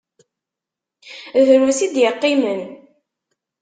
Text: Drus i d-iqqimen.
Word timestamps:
Drus 1.47 1.79
i 1.85 1.87
d-iqqimen. 1.93 2.61